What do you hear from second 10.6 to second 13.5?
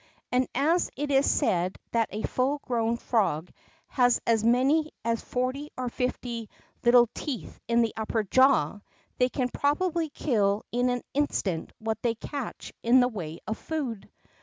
in an instant what they catch in the way